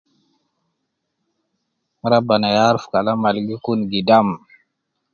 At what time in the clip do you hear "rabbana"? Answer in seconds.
2.11-2.47